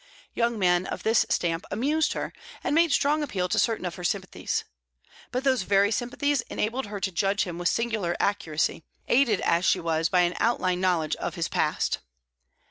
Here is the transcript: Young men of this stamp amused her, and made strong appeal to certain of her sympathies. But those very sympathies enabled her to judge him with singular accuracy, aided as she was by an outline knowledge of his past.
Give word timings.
Young 0.33 0.57
men 0.57 0.87
of 0.87 1.03
this 1.03 1.27
stamp 1.29 1.63
amused 1.69 2.13
her, 2.13 2.33
and 2.63 2.73
made 2.73 2.91
strong 2.91 3.21
appeal 3.21 3.47
to 3.47 3.59
certain 3.59 3.85
of 3.85 3.93
her 3.93 4.03
sympathies. 4.03 4.63
But 5.31 5.43
those 5.43 5.61
very 5.61 5.91
sympathies 5.91 6.41
enabled 6.49 6.87
her 6.87 6.99
to 6.99 7.11
judge 7.11 7.43
him 7.43 7.59
with 7.59 7.69
singular 7.69 8.15
accuracy, 8.19 8.83
aided 9.07 9.41
as 9.41 9.63
she 9.63 9.79
was 9.79 10.09
by 10.09 10.21
an 10.21 10.33
outline 10.39 10.81
knowledge 10.81 11.15
of 11.17 11.35
his 11.35 11.47
past. 11.47 11.99